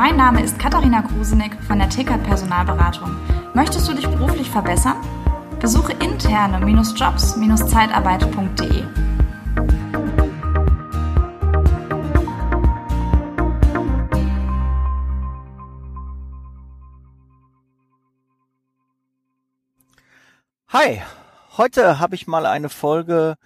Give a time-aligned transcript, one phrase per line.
[0.00, 3.14] Mein Name ist Katharina Krusenick von der Tickert Personalberatung.
[3.52, 4.96] Möchtest du dich beruflich verbessern?
[5.60, 8.84] Besuche interne-jobs-zeitarbeit.de.
[20.68, 21.02] Hi,
[21.58, 23.36] heute habe ich mal eine Folge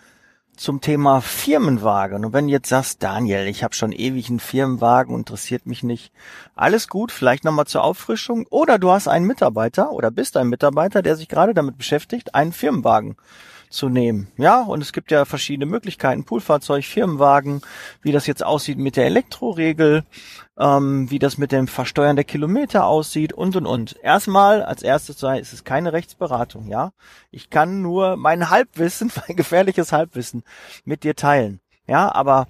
[0.57, 2.25] zum Thema Firmenwagen.
[2.25, 6.13] Und wenn du jetzt sagst, Daniel, ich habe schon ewig einen Firmenwagen, interessiert mich nicht.
[6.55, 8.47] Alles gut, vielleicht nochmal zur Auffrischung.
[8.51, 12.53] Oder du hast einen Mitarbeiter oder bist ein Mitarbeiter, der sich gerade damit beschäftigt, einen
[12.53, 13.17] Firmenwagen
[13.75, 14.29] zu nehmen.
[14.37, 17.61] Ja, und es gibt ja verschiedene Möglichkeiten, Poolfahrzeug, Firmenwagen,
[18.03, 20.05] wie das jetzt aussieht mit der Elektroregel,
[20.59, 23.97] ähm, wie das mit dem Versteuern der Kilometer aussieht und und und.
[24.03, 26.93] Erstmal, als erstes sei, ist es keine Rechtsberatung, ja.
[27.31, 30.45] Ich kann nur mein Halbwissen, mein gefährliches Halbwissen
[30.85, 31.61] mit dir teilen.
[31.87, 32.47] Ja, aber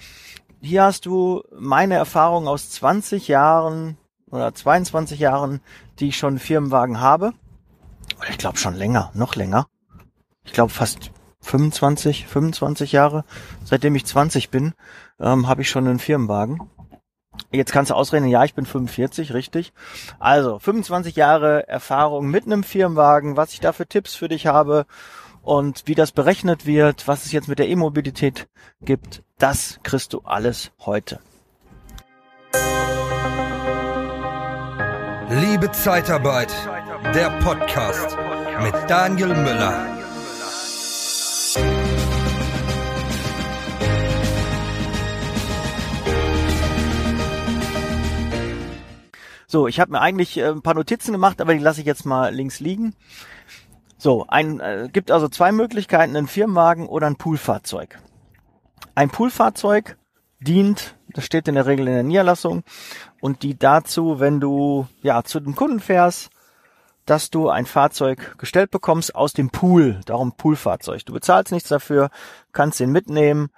[0.61, 3.97] hier hast du meine Erfahrung aus 20 Jahren
[4.31, 5.61] oder 22 Jahren,
[5.99, 7.33] die ich schon Firmenwagen habe.
[8.31, 9.67] Ich glaube schon länger, noch länger
[10.45, 13.25] ich glaube fast 25, 25 Jahre,
[13.65, 14.73] seitdem ich 20 bin,
[15.21, 16.71] ähm, habe ich schon einen Firmenwagen.
[17.51, 19.73] Jetzt kannst du ausrechnen, ja, ich bin 45, richtig.
[20.19, 24.87] Also 25 Jahre Erfahrung mit einem Firmenwagen, was ich da für Tipps für dich habe
[25.43, 28.49] und wie das berechnet wird, was es jetzt mit der E-Mobilität
[28.81, 31.21] gibt, das kriegst du alles heute.
[35.29, 36.53] Liebe Zeitarbeit,
[37.15, 38.17] der Podcast
[38.63, 39.94] mit Daniel Müller.
[49.55, 52.05] So, ich habe mir eigentlich äh, ein paar Notizen gemacht, aber die lasse ich jetzt
[52.05, 52.97] mal links liegen.
[53.99, 58.01] So, ein äh, gibt also zwei Möglichkeiten, ein Firmenwagen oder ein Poolfahrzeug.
[58.97, 59.97] Ein Poolfahrzeug
[60.41, 62.65] dient, das steht in der Regel in der Niederlassung,
[63.21, 66.31] und die dazu, wenn du ja zu dem Kunden fährst,
[67.07, 71.07] dass du ein Fahrzeug gestellt bekommst aus dem Pool, darum Poolfahrzeug.
[71.07, 72.11] Du bezahlst nichts dafür,
[72.51, 73.51] kannst den mitnehmen.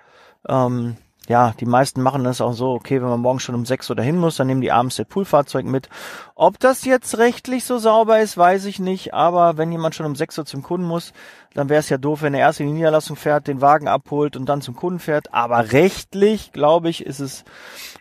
[0.46, 0.98] Ähm,
[1.28, 3.96] ja, die meisten machen das auch so, okay, wenn man morgen schon um sechs Uhr
[3.96, 5.88] dahin muss, dann nehmen die abends das Poolfahrzeug mit.
[6.34, 10.14] Ob das jetzt rechtlich so sauber ist, weiß ich nicht, aber wenn jemand schon um
[10.14, 11.12] sechs Uhr zum Kunden muss,
[11.54, 14.36] dann wäre es ja doof, wenn er erst in die Niederlassung fährt, den Wagen abholt
[14.36, 15.34] und dann zum Kunden fährt.
[15.34, 17.44] Aber rechtlich, glaube ich, ist es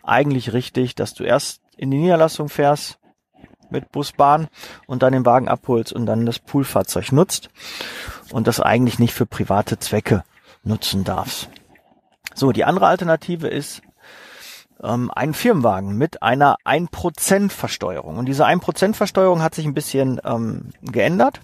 [0.02, 2.98] eigentlich richtig, dass du erst in die Niederlassung fährst
[3.70, 4.48] mit Busbahn
[4.86, 7.50] und dann den Wagen abholst und dann das Poolfahrzeug nutzt
[8.30, 10.22] und das eigentlich nicht für private Zwecke
[10.62, 11.48] nutzen darfst.
[12.34, 13.82] So, die andere Alternative ist
[14.82, 18.18] ähm, ein Firmenwagen mit einer 1% Versteuerung.
[18.18, 21.40] Und diese 1% Versteuerung hat sich ein bisschen ähm, geändert.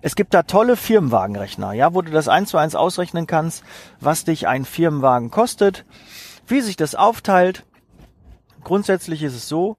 [0.00, 3.64] Es gibt da tolle Firmenwagenrechner, ja, wo du das eins zu eins ausrechnen kannst,
[4.00, 5.84] was dich ein Firmenwagen kostet,
[6.46, 7.66] wie sich das aufteilt.
[8.64, 9.76] Grundsätzlich ist es so,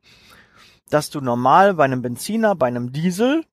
[0.89, 3.45] dass du normal bei einem Benziner, bei einem Diesel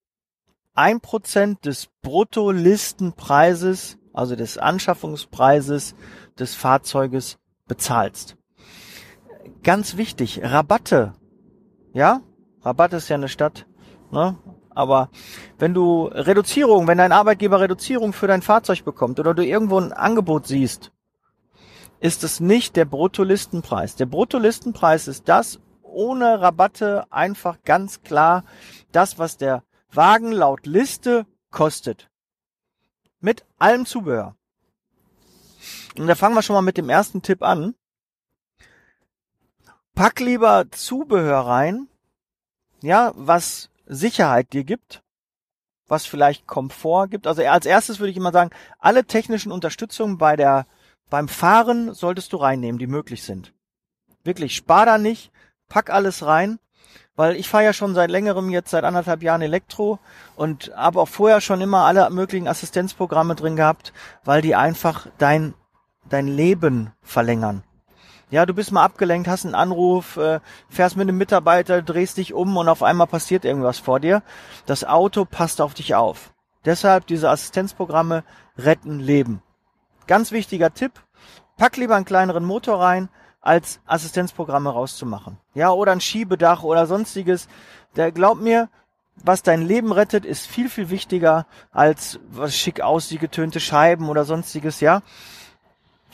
[0.75, 5.95] ein Prozent des Bruttolistenpreises also des Anschaffungspreises
[6.39, 8.37] des Fahrzeuges bezahlst.
[9.63, 11.13] Ganz wichtig, Rabatte.
[11.93, 12.21] Ja,
[12.63, 13.67] Rabatt ist ja eine Stadt,
[14.11, 14.37] ne?
[14.71, 15.09] Aber
[15.59, 19.93] wenn du Reduzierung, wenn dein Arbeitgeber Reduzierung für dein Fahrzeug bekommt oder du irgendwo ein
[19.93, 20.93] Angebot siehst,
[22.01, 23.97] ist es nicht der Bruttolistenpreis.
[23.97, 28.45] Der Bruttolistenpreis ist das ohne Rabatte einfach ganz klar
[28.93, 32.11] das, was der Wagen laut Liste kostet.
[33.21, 34.37] Mit allem Zubehör.
[35.99, 37.75] Und da fangen wir schon mal mit dem ersten Tipp an.
[39.95, 41.89] Pack lieber Zubehör rein,
[42.83, 45.03] ja, was Sicherheit dir gibt,
[45.89, 47.27] was vielleicht Komfort gibt.
[47.27, 50.67] Also als erstes würde ich immer sagen, alle technischen Unterstützungen bei der,
[51.09, 53.55] beim Fahren solltest du reinnehmen, die möglich sind.
[54.23, 55.31] Wirklich, spar da nicht,
[55.69, 56.59] pack alles rein
[57.17, 59.99] weil ich fahre ja schon seit längerem, jetzt seit anderthalb Jahren Elektro
[60.37, 63.93] und habe auch vorher schon immer alle möglichen Assistenzprogramme drin gehabt,
[64.25, 65.55] weil die einfach dein,
[66.09, 67.63] dein Leben verlängern.
[68.29, 72.35] Ja, du bist mal abgelenkt, hast einen Anruf, äh, fährst mit einem Mitarbeiter, drehst dich
[72.35, 74.23] um und auf einmal passiert irgendwas vor dir.
[74.67, 76.33] Das Auto passt auf dich auf.
[76.65, 78.25] Deshalb diese Assistenzprogramme
[78.59, 79.43] retten Leben.
[80.09, 80.93] Ganz wichtiger Tipp,
[81.57, 83.09] pack lieber einen kleineren Motor rein,
[83.47, 85.39] als Assistenzprogramme rauszumachen.
[85.55, 87.49] Ja, oder ein Schiebedach oder sonstiges.
[87.95, 88.69] Der glaubt mir,
[89.17, 94.25] was dein Leben rettet, ist viel, viel wichtiger als was schick aussieht, getönte Scheiben oder
[94.25, 95.03] sonstiges, ja.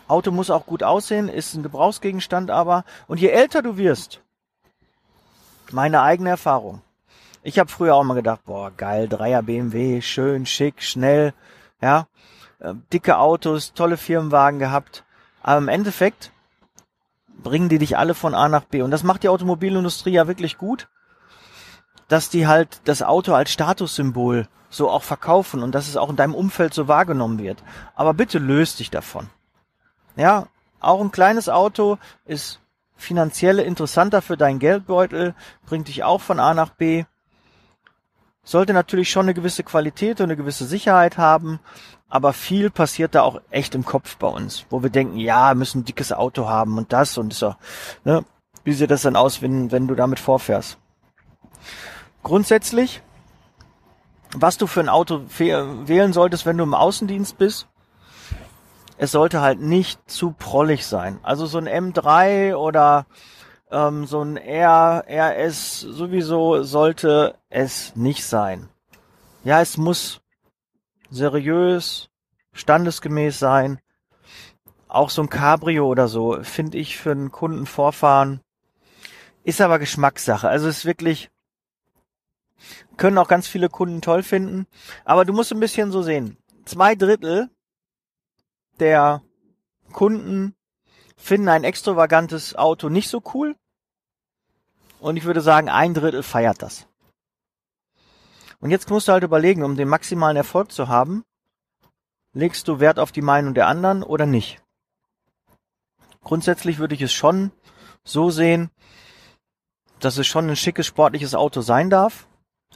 [0.08, 2.84] Auto muss auch gut aussehen, ist ein Gebrauchsgegenstand aber.
[3.08, 4.20] Und je älter du wirst,
[5.70, 6.82] meine eigene Erfahrung.
[7.42, 11.32] Ich habe früher auch mal gedacht, boah, geil, Dreier BMW, schön, schick, schnell,
[11.80, 12.06] ja,
[12.60, 15.04] äh, dicke Autos, tolle Firmenwagen gehabt.
[15.42, 16.31] Aber im Endeffekt
[17.42, 18.82] bringen die dich alle von A nach B.
[18.82, 20.88] Und das macht die Automobilindustrie ja wirklich gut,
[22.08, 26.16] dass die halt das Auto als Statussymbol so auch verkaufen und dass es auch in
[26.16, 27.62] deinem Umfeld so wahrgenommen wird.
[27.94, 29.28] Aber bitte löst dich davon.
[30.16, 30.46] Ja,
[30.80, 32.60] auch ein kleines Auto ist
[32.96, 35.34] finanziell interessanter für deinen Geldbeutel,
[35.66, 37.04] bringt dich auch von A nach B.
[38.44, 41.60] Sollte natürlich schon eine gewisse Qualität und eine gewisse Sicherheit haben,
[42.12, 45.80] aber viel passiert da auch echt im Kopf bei uns, wo wir denken, ja, müssen
[45.80, 47.54] ein dickes Auto haben und das und so.
[48.04, 48.22] Ne?
[48.64, 50.76] Wie sieht das dann aus, wenn, wenn du damit vorfährst?
[52.22, 53.00] Grundsätzlich,
[54.34, 57.66] was du für ein Auto wählen solltest, wenn du im Außendienst bist,
[58.98, 61.18] es sollte halt nicht zu prollig sein.
[61.22, 63.06] Also so ein M3 oder
[63.70, 68.68] ähm, so ein R, RS sowieso sollte es nicht sein.
[69.44, 70.21] Ja, es muss
[71.12, 72.08] seriös,
[72.52, 73.80] standesgemäß sein.
[74.88, 78.40] Auch so ein Cabrio oder so finde ich für einen Kunden vorfahren.
[79.44, 80.48] Ist aber Geschmackssache.
[80.48, 81.30] Also ist wirklich,
[82.96, 84.66] können auch ganz viele Kunden toll finden.
[85.04, 86.36] Aber du musst ein bisschen so sehen.
[86.64, 87.50] Zwei Drittel
[88.80, 89.22] der
[89.92, 90.54] Kunden
[91.16, 93.56] finden ein extravagantes Auto nicht so cool.
[95.00, 96.86] Und ich würde sagen, ein Drittel feiert das.
[98.62, 101.24] Und jetzt musst du halt überlegen, um den maximalen Erfolg zu haben,
[102.32, 104.62] legst du Wert auf die Meinung der anderen oder nicht?
[106.22, 107.50] Grundsätzlich würde ich es schon
[108.04, 108.70] so sehen,
[109.98, 112.28] dass es schon ein schickes sportliches Auto sein darf,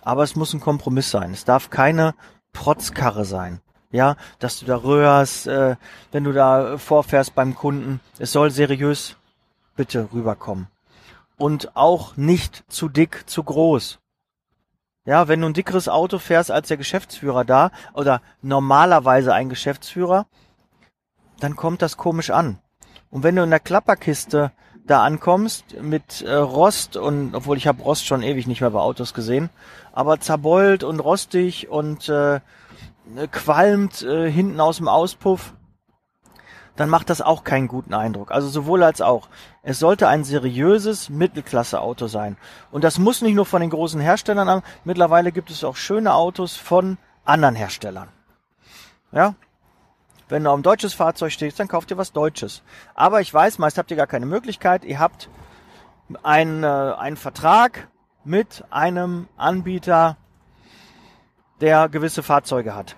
[0.02, 1.32] aber es muss ein Kompromiss sein.
[1.32, 2.16] Es darf keine
[2.52, 3.60] Protzkarre sein.
[3.92, 5.76] Ja, dass du da rührst, äh,
[6.10, 8.00] wenn du da vorfährst beim Kunden.
[8.18, 9.16] Es soll seriös
[9.76, 10.66] bitte rüberkommen
[11.36, 14.00] und auch nicht zu dick, zu groß.
[15.06, 20.26] Ja, wenn du ein dickeres Auto fährst als der Geschäftsführer da oder normalerweise ein Geschäftsführer,
[21.38, 22.58] dann kommt das komisch an.
[23.10, 24.50] Und wenn du in der Klapperkiste
[24.84, 28.80] da ankommst mit äh, Rost und obwohl ich habe Rost schon ewig nicht mehr bei
[28.80, 29.50] Autos gesehen,
[29.92, 32.40] aber zerbeult und rostig und äh,
[33.30, 35.54] qualmt äh, hinten aus dem Auspuff,
[36.76, 38.30] dann macht das auch keinen guten Eindruck.
[38.30, 39.28] Also sowohl als auch.
[39.62, 42.36] Es sollte ein seriöses Mittelklasse-Auto sein.
[42.70, 44.62] Und das muss nicht nur von den großen Herstellern an.
[44.84, 48.08] Mittlerweile gibt es auch schöne Autos von anderen Herstellern.
[49.10, 49.34] Ja?
[50.28, 52.62] Wenn du auf ein deutsches Fahrzeug stehst, dann kauft ihr was Deutsches.
[52.94, 54.84] Aber ich weiß, meist habt ihr gar keine Möglichkeit.
[54.84, 55.30] Ihr habt
[56.22, 57.88] einen, äh, einen Vertrag
[58.24, 60.16] mit einem Anbieter,
[61.60, 62.96] der gewisse Fahrzeuge hat.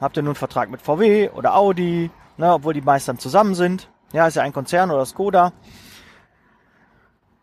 [0.00, 2.10] Habt ihr nun einen Vertrag mit VW oder Audi
[2.42, 3.88] ne, obwohl die meist dann zusammen sind.
[4.12, 5.52] Ja, ist ja ein Konzern oder Skoda.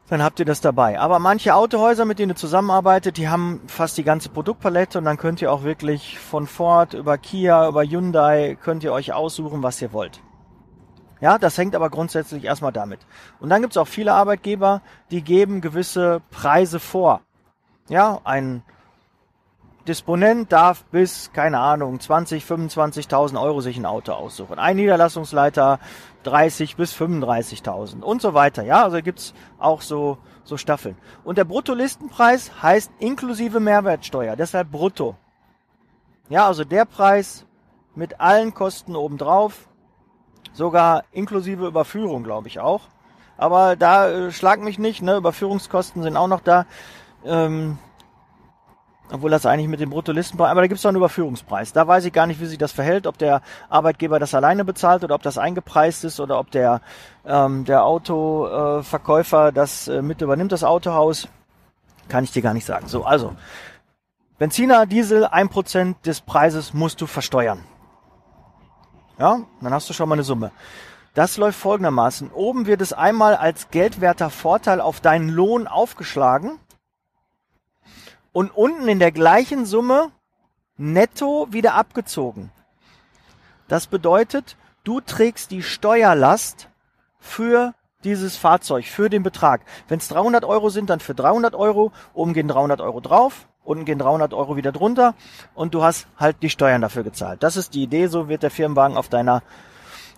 [0.09, 0.99] Dann habt ihr das dabei.
[0.99, 5.17] Aber manche Autohäuser, mit denen ihr zusammenarbeitet, die haben fast die ganze Produktpalette und dann
[5.17, 9.81] könnt ihr auch wirklich von Ford über Kia, über Hyundai, könnt ihr euch aussuchen, was
[9.81, 10.19] ihr wollt.
[11.21, 12.99] Ja, das hängt aber grundsätzlich erstmal damit.
[13.39, 14.81] Und dann gibt es auch viele Arbeitgeber,
[15.11, 17.21] die geben gewisse Preise vor.
[17.87, 18.63] Ja, ein
[19.89, 24.59] Disponent darf bis, keine Ahnung, 20, 25.000 Euro sich ein Auto aussuchen.
[24.59, 25.79] Ein Niederlassungsleiter
[26.21, 28.61] 30 bis 35.000 und so weiter.
[28.61, 30.95] Ja, also gibt's auch so, so Staffeln.
[31.23, 35.15] Und der Bruttolistenpreis heißt inklusive Mehrwertsteuer, deshalb brutto.
[36.29, 37.47] Ja, also der Preis
[37.95, 39.67] mit allen Kosten obendrauf,
[40.53, 42.81] sogar inklusive Überführung, glaube ich auch.
[43.37, 45.15] Aber da äh, schlag mich nicht, ne?
[45.15, 46.67] Überführungskosten sind auch noch da.
[47.25, 47.79] Ähm,
[49.11, 51.73] obwohl das eigentlich mit dem Bruttolistenpreis, aber da gibt es doch einen Überführungspreis.
[51.73, 55.03] Da weiß ich gar nicht, wie sich das verhält, ob der Arbeitgeber das alleine bezahlt
[55.03, 56.81] oder ob das eingepreist ist oder ob der,
[57.25, 61.27] ähm, der Autoverkäufer das äh, mit übernimmt, das Autohaus.
[62.07, 62.87] Kann ich dir gar nicht sagen.
[62.87, 63.35] So, also.
[64.37, 67.63] Benziner, Diesel, ein Prozent des Preises musst du versteuern.
[69.17, 70.51] Ja, dann hast du schon mal eine Summe.
[71.13, 72.31] Das läuft folgendermaßen.
[72.31, 76.59] Oben wird es einmal als geldwerter Vorteil auf deinen Lohn aufgeschlagen
[78.31, 80.11] und unten in der gleichen Summe
[80.77, 82.51] netto wieder abgezogen.
[83.67, 86.69] Das bedeutet, du trägst die Steuerlast
[87.19, 89.61] für dieses Fahrzeug, für den Betrag.
[89.87, 93.85] Wenn es 300 Euro sind, dann für 300 Euro, oben gehen 300 Euro drauf, unten
[93.85, 95.13] gehen 300 Euro wieder drunter
[95.53, 97.43] und du hast halt die Steuern dafür gezahlt.
[97.43, 99.43] Das ist die Idee, so wird der Firmenwagen auf deiner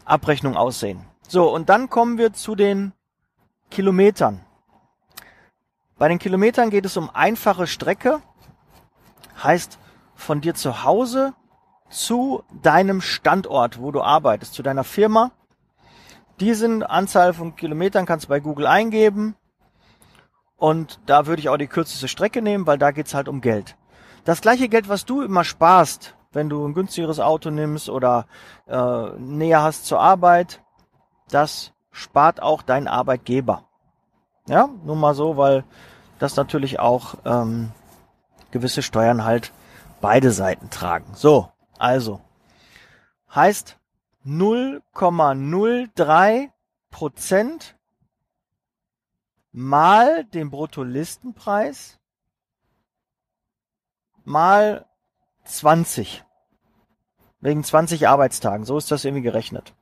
[0.06, 1.02] Abrechnung aussehen.
[1.28, 2.94] So, und dann kommen wir zu den
[3.70, 4.42] Kilometern.
[6.02, 8.24] Bei den Kilometern geht es um einfache Strecke,
[9.44, 9.78] heißt
[10.16, 11.36] von dir zu Hause
[11.92, 15.30] zu deinem Standort, wo du arbeitest, zu deiner Firma.
[16.40, 19.36] Diesen Anzahl von Kilometern kannst du bei Google eingeben
[20.58, 23.78] und da würde ich auch die kürzeste Strecke nehmen, weil da geht's halt um Geld.
[24.24, 28.26] Das gleiche Geld, was du immer sparst, wenn du ein günstigeres Auto nimmst oder
[28.66, 30.64] äh, näher hast zur Arbeit,
[31.30, 33.66] das spart auch dein Arbeitgeber.
[34.48, 35.64] Ja, nur mal so, weil
[36.22, 37.72] das natürlich auch ähm,
[38.52, 39.52] gewisse Steuern halt
[40.02, 41.12] beide Seiten tragen.
[41.16, 42.22] So, also
[43.34, 43.80] heißt
[44.26, 46.50] 0,03
[46.92, 47.76] Prozent
[49.52, 51.98] mal den Bruttolistenpreis
[54.24, 54.86] mal
[55.46, 56.24] 20.
[57.40, 58.66] Wegen 20 Arbeitstagen.
[58.66, 59.74] So ist das irgendwie gerechnet.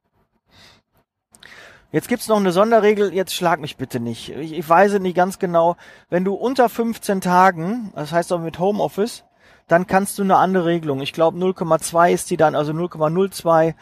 [1.91, 4.29] Jetzt gibt's noch eine Sonderregel, jetzt schlag mich bitte nicht.
[4.29, 5.75] Ich, ich weiß nicht ganz genau.
[6.10, 9.24] Wenn du unter 15 Tagen, das heißt auch mit Homeoffice,
[9.67, 11.01] dann kannst du eine andere Regelung.
[11.01, 13.74] Ich glaube 0,2 ist die dann, also 0,02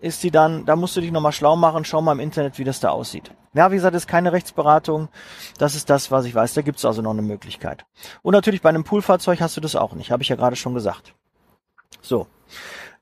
[0.00, 2.64] ist die dann, da musst du dich nochmal schlau machen, schau mal im Internet, wie
[2.64, 3.32] das da aussieht.
[3.54, 5.08] Ja, wie gesagt, das ist keine Rechtsberatung.
[5.58, 6.54] Das ist das, was ich weiß.
[6.54, 7.84] Da gibt's also noch eine Möglichkeit.
[8.22, 10.74] Und natürlich bei einem Poolfahrzeug hast du das auch nicht, habe ich ja gerade schon
[10.74, 11.14] gesagt.
[12.00, 12.26] So.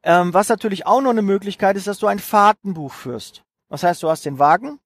[0.03, 3.43] Ähm, was natürlich auch noch eine Möglichkeit ist, dass du ein Fahrtenbuch führst.
[3.75, 4.79] Das heißt, du hast den Wagen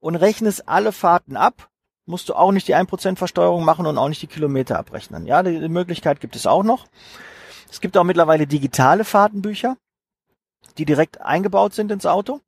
[0.00, 1.70] und rechnest alle Fahrten ab,
[2.04, 5.24] musst du auch nicht die 1% Versteuerung machen und auch nicht die Kilometer abrechnen.
[5.24, 6.84] Ja, die, die Möglichkeit gibt es auch noch.
[7.70, 9.78] Es gibt auch mittlerweile digitale Fahrtenbücher,
[10.76, 12.42] die direkt eingebaut sind ins Auto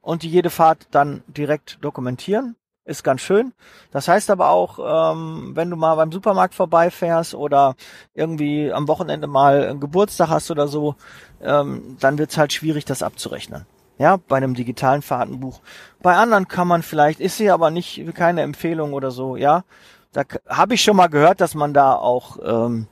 [0.00, 2.56] und die jede Fahrt dann direkt dokumentieren.
[2.86, 3.52] Ist ganz schön.
[3.90, 4.78] Das heißt aber auch,
[5.12, 7.76] ähm, wenn du mal beim Supermarkt vorbeifährst oder
[8.14, 10.94] irgendwie am Wochenende mal einen Geburtstag hast oder so,
[11.42, 13.66] ähm, dann wird's halt schwierig, das abzurechnen.
[13.98, 15.60] Ja, bei einem digitalen Fahrtenbuch.
[16.02, 19.64] Bei anderen kann man vielleicht, ist sie aber nicht keine Empfehlung oder so, ja.
[20.12, 22.86] Da habe ich schon mal gehört, dass man da auch ähm,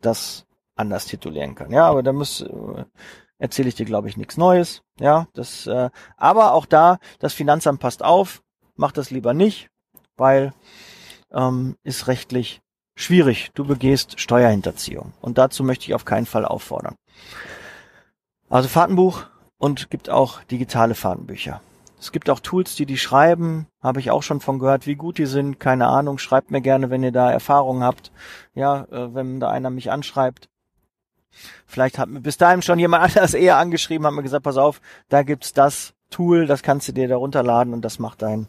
[0.00, 1.70] das anders titulieren kann.
[1.70, 2.84] Ja, aber da muss äh,
[3.38, 4.82] erzähle ich dir, glaube ich, nichts Neues.
[4.98, 8.42] Ja, das, äh, aber auch da, das Finanzamt passt auf,
[8.76, 9.68] macht das lieber nicht,
[10.16, 10.52] weil
[11.32, 12.60] ähm, ist rechtlich
[12.94, 13.50] schwierig.
[13.54, 15.12] Du begehst Steuerhinterziehung.
[15.20, 16.96] Und dazu möchte ich auf keinen Fall auffordern.
[18.48, 19.26] Also Fahrtenbuch
[19.58, 21.60] und gibt auch digitale Fahrtenbücher.
[21.98, 25.18] Es gibt auch Tools, die die schreiben, habe ich auch schon von gehört, wie gut
[25.18, 28.12] die sind, keine Ahnung, schreibt mir gerne, wenn ihr da Erfahrungen habt.
[28.54, 30.48] Ja, äh, wenn da einer mich anschreibt.
[31.66, 34.80] Vielleicht hat mir bis dahin schon jemand anders eher angeschrieben, hat mir gesagt, pass auf,
[35.08, 38.48] da gibt's das Tool, das kannst du dir da runterladen und das macht dein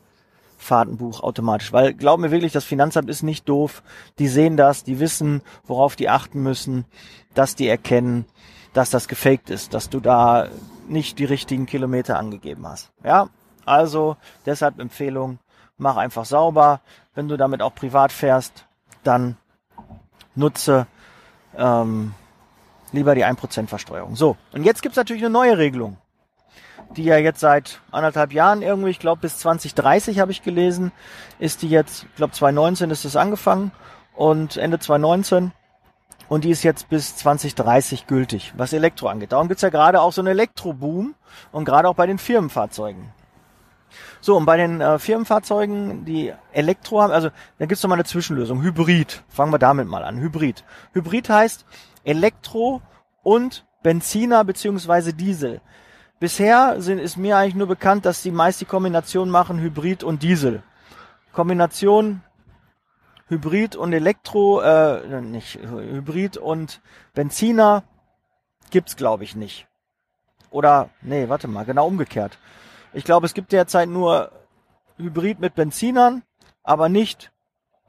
[0.58, 1.72] Fahrtenbuch automatisch.
[1.72, 3.84] Weil glaub mir wirklich, das Finanzamt ist nicht doof.
[4.20, 6.86] Die sehen das, die wissen, worauf die achten müssen,
[7.34, 8.26] dass die erkennen,
[8.78, 10.50] dass das gefaked ist, dass du da
[10.88, 12.92] nicht die richtigen Kilometer angegeben hast.
[13.04, 13.30] Ja,
[13.66, 15.40] also deshalb Empfehlung,
[15.80, 16.82] mach einfach sauber.
[17.16, 18.68] Wenn du damit auch privat fährst,
[19.04, 19.36] dann
[20.36, 20.86] nutze
[21.58, 22.14] ähm,
[22.92, 24.16] lieber die 1% Versteuerung.
[24.16, 25.98] So, und jetzt gibt's natürlich eine neue Regelung,
[26.96, 30.92] die ja jetzt seit anderthalb Jahren irgendwie, ich glaube bis 2030 habe ich gelesen,
[31.40, 33.72] ist die jetzt, ich glaube 2019 ist es angefangen
[34.14, 35.52] und Ende 2019
[36.30, 39.32] und die ist jetzt bis 2030 gültig, was Elektro angeht.
[39.32, 41.16] Darum gibt's ja gerade auch so einen Elektroboom
[41.52, 43.12] und gerade auch bei den Firmenfahrzeugen.
[44.20, 48.04] So, und bei den äh, Firmenfahrzeugen, die Elektro haben, also da gibt's noch mal eine
[48.04, 49.24] Zwischenlösung, Hybrid.
[49.30, 50.20] Fangen wir damit mal an.
[50.20, 50.64] Hybrid.
[50.94, 51.66] Hybrid heißt,
[52.04, 52.82] Elektro
[53.24, 55.62] und Benziner beziehungsweise Diesel.
[56.20, 60.24] Bisher sind, ist mir eigentlich nur bekannt, dass die meist die Kombination machen Hybrid und
[60.24, 60.64] Diesel.
[61.32, 62.24] Kombination
[63.30, 66.82] Hybrid und Elektro, äh, nicht Hybrid und
[67.14, 67.84] Benziner
[68.70, 69.68] gibt's glaube ich nicht.
[70.50, 72.38] Oder nee, warte mal, genau umgekehrt.
[72.94, 74.32] Ich glaube, es gibt derzeit nur
[74.98, 76.24] Hybrid mit Benzinern,
[76.64, 77.32] aber nicht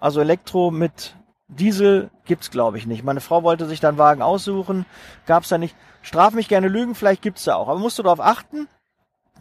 [0.01, 1.17] also Elektro mit
[1.49, 3.05] Diesel gibt's glaube ich nicht.
[3.05, 4.87] Meine Frau wollte sich dann Wagen aussuchen,
[5.27, 5.77] gab's da nicht.
[6.03, 7.69] Straf mich gerne Lügen, vielleicht gibt's da auch.
[7.69, 8.69] Aber musst du darauf achten,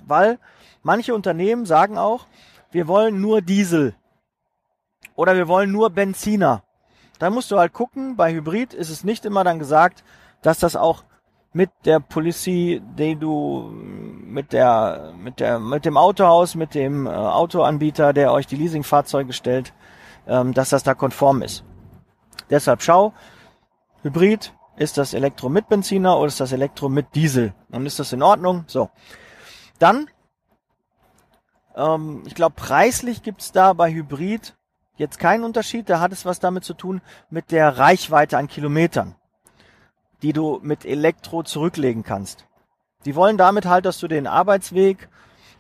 [0.06, 0.40] weil
[0.84, 2.28] manche Unternehmen sagen auch,
[2.72, 3.96] wir wollen nur Diesel
[5.18, 6.64] oder wir wollen nur Benziner.
[7.20, 10.06] Da musst du halt gucken, bei Hybrid ist es nicht immer dann gesagt,
[10.42, 11.04] dass das auch
[11.52, 17.10] mit der Policy, die du mit der mit der mit dem Autohaus, mit dem äh,
[17.10, 19.74] Autoanbieter, der euch die Leasingfahrzeuge stellt,
[20.28, 21.64] ähm, dass das da konform ist.
[22.52, 23.14] Deshalb schau,
[24.04, 27.56] Hybrid, ist das Elektro mit Benziner oder ist das Elektro mit Diesel?
[27.72, 28.66] Und ist das in Ordnung?
[28.68, 28.92] So.
[29.80, 30.08] Dann,
[31.76, 34.57] ähm, ich glaube, preislich gibt's da bei Hybrid
[34.98, 35.90] jetzt keinen Unterschied.
[35.90, 39.16] Da hat es was damit zu tun mit der Reichweite an Kilometern,
[40.22, 42.46] die du mit Elektro zurücklegen kannst.
[43.06, 45.08] Die wollen damit halt, dass du den Arbeitsweg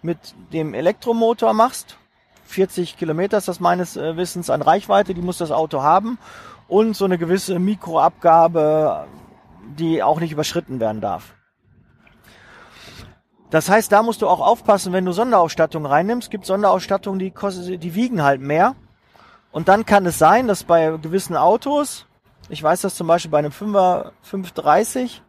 [0.01, 0.17] mit
[0.51, 1.97] dem Elektromotor machst.
[2.45, 6.17] 40 Kilometer ist das meines äh, Wissens an Reichweite, die muss das Auto haben
[6.67, 9.07] und so eine gewisse Mikroabgabe,
[9.77, 11.33] die auch nicht überschritten werden darf.
[13.49, 16.29] Das heißt, da musst du auch aufpassen, wenn du Sonderausstattung reinnimmst.
[16.29, 18.75] Gibt Sonderausstattung, die kosten, die wiegen halt mehr.
[19.51, 22.05] Und dann kann es sein, dass bei gewissen Autos,
[22.49, 25.21] ich weiß das zum Beispiel bei einem 5er 530,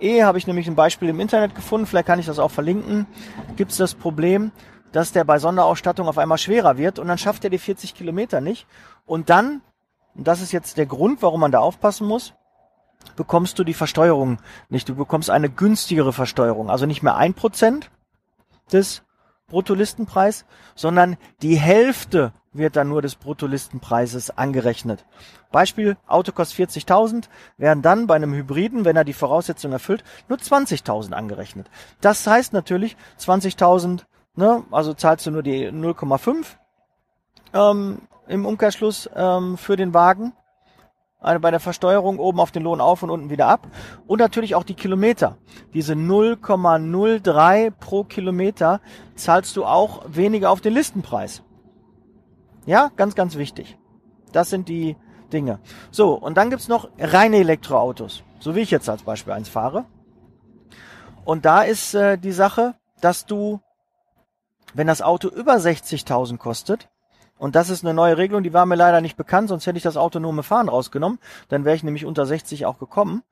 [0.00, 3.06] E habe ich nämlich ein Beispiel im Internet gefunden, vielleicht kann ich das auch verlinken,
[3.56, 4.50] gibt es das Problem,
[4.92, 8.40] dass der bei Sonderausstattung auf einmal schwerer wird und dann schafft er die 40 Kilometer
[8.40, 8.66] nicht.
[9.06, 9.60] Und dann,
[10.14, 12.34] und das ist jetzt der Grund, warum man da aufpassen muss,
[13.16, 14.38] bekommst du die Versteuerung
[14.68, 14.88] nicht.
[14.88, 16.70] Du bekommst eine günstigere Versteuerung.
[16.70, 17.90] Also nicht mehr ein Prozent
[18.72, 19.02] des
[19.48, 25.04] Bruttolistenpreis, sondern die Hälfte wird dann nur des Bruttolistenpreises angerechnet.
[25.52, 27.24] Beispiel, Auto kostet 40.000,
[27.58, 31.68] werden dann bei einem Hybriden, wenn er die Voraussetzungen erfüllt, nur 20.000 angerechnet.
[32.00, 34.04] Das heißt natürlich 20.000,
[34.36, 36.46] ne, also zahlst du nur die 0,5
[37.52, 40.32] ähm, im Umkehrschluss ähm, für den Wagen
[41.24, 43.66] also bei der Versteuerung oben auf den Lohn auf und unten wieder ab.
[44.06, 45.38] Und natürlich auch die Kilometer.
[45.72, 48.80] Diese 0,03 pro Kilometer
[49.14, 51.42] zahlst du auch weniger auf den Listenpreis.
[52.66, 53.78] Ja, ganz, ganz wichtig.
[54.32, 54.96] Das sind die
[55.32, 55.58] Dinge.
[55.90, 58.22] So, und dann gibt's noch reine Elektroautos.
[58.40, 59.84] So wie ich jetzt als Beispiel eins fahre.
[61.24, 63.60] Und da ist äh, die Sache, dass du,
[64.74, 66.88] wenn das Auto über 60.000 kostet,
[67.36, 69.82] und das ist eine neue Regelung, die war mir leider nicht bekannt, sonst hätte ich
[69.82, 71.18] das autonome Fahren rausgenommen.
[71.48, 73.22] Dann wäre ich nämlich unter 60 auch gekommen.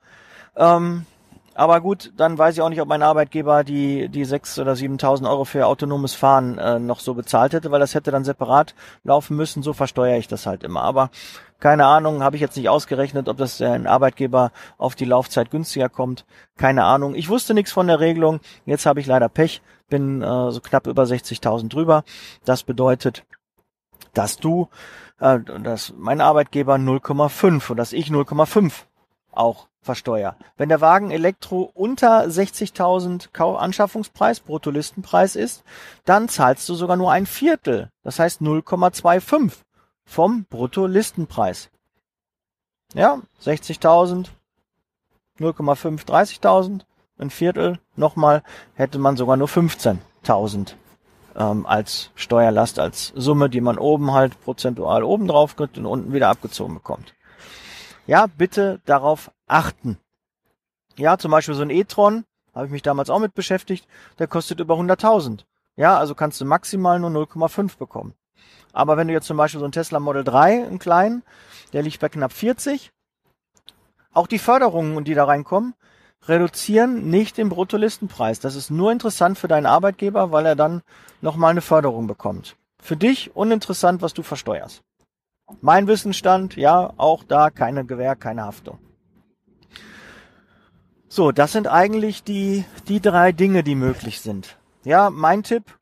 [0.57, 1.07] Ähm,
[1.55, 5.29] aber gut, dann weiß ich auch nicht, ob mein Arbeitgeber die, die 6.000 oder 7.000
[5.29, 9.37] Euro für autonomes Fahren äh, noch so bezahlt hätte, weil das hätte dann separat laufen
[9.37, 9.63] müssen.
[9.63, 10.83] So versteuere ich das halt immer.
[10.83, 11.11] Aber
[11.59, 15.89] keine Ahnung, habe ich jetzt nicht ausgerechnet, ob das ein Arbeitgeber auf die Laufzeit günstiger
[15.89, 16.25] kommt.
[16.57, 17.15] Keine Ahnung.
[17.15, 18.41] Ich wusste nichts von der Regelung.
[18.67, 19.63] Jetzt habe ich leider Pech.
[19.89, 22.05] Bin äh, so knapp über 60.000 drüber.
[22.45, 23.25] Das bedeutet,
[24.15, 24.69] dass du,
[25.21, 28.73] äh, dass mein Arbeitgeber 0,5 und dass ich 0,5
[29.33, 30.37] auch versteuere.
[30.57, 35.65] Wenn der Wagen Elektro unter 60.000 Anschaffungspreis, Bruttolistenpreis ist,
[36.05, 37.91] dann zahlst du sogar nur ein Viertel.
[38.03, 39.53] Das heißt 0,25
[40.05, 41.69] vom Bruttolistenpreis.
[42.95, 44.29] Ja, 60.000,
[45.39, 46.81] 0,5, 30.000,
[47.19, 48.43] ein Viertel, nochmal,
[48.75, 50.75] hätte man sogar nur 15.000
[51.37, 56.13] ähm, als Steuerlast, als Summe, die man oben halt prozentual oben drauf kriegt und unten
[56.13, 57.15] wieder abgezogen bekommt.
[58.07, 59.99] Ja, bitte darauf achten.
[60.97, 63.87] Ja, zum Beispiel so ein e-tron, habe ich mich damals auch mit beschäftigt,
[64.19, 65.45] der kostet über 100.000.
[65.77, 68.15] Ja, also kannst du maximal nur 0,5 bekommen.
[68.73, 71.23] Aber wenn du jetzt zum Beispiel so ein Tesla Model 3, einen kleinen,
[71.73, 72.91] der liegt bei knapp 40,
[74.13, 75.75] auch die Förderungen, die da reinkommen,
[76.29, 78.41] reduzieren nicht den Bruttolistenpreis.
[78.41, 80.83] Das ist nur interessant für deinen Arbeitgeber, weil er dann
[81.21, 82.57] nochmal eine Förderung bekommt.
[82.83, 84.83] Für dich uninteressant, was du versteuerst.
[85.61, 88.79] Mein Wissensstand, ja, auch da keine Gewähr, keine Haftung.
[91.15, 94.57] So, das sind eigentlich die, die drei Dinge, die möglich sind.
[94.83, 95.79] Ja, mein Tipp,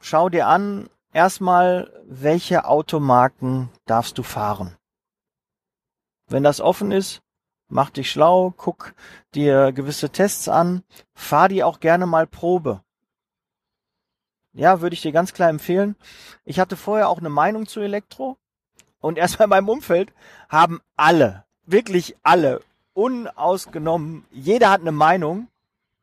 [0.00, 4.78] schau dir an, erstmal, welche Automarken darfst du fahren.
[6.26, 7.20] Wenn das offen ist,
[7.68, 8.94] mach dich schlau, guck
[9.34, 12.82] dir gewisse Tests an, fahr die auch gerne mal Probe.
[14.54, 15.96] Ja, würde ich dir ganz klar empfehlen.
[16.46, 18.38] Ich hatte vorher auch eine Meinung zu Elektro
[19.00, 20.14] und erst bei meinem Umfeld
[20.48, 22.62] haben alle, wirklich alle,
[22.98, 25.46] unausgenommen, jeder hat eine Meinung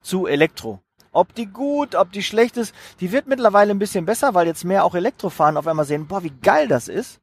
[0.01, 0.79] zu Elektro.
[1.11, 4.63] Ob die gut, ob die schlecht ist, die wird mittlerweile ein bisschen besser, weil jetzt
[4.63, 7.19] mehr auch Elektro fahren auf einmal sehen, boah, wie geil das ist.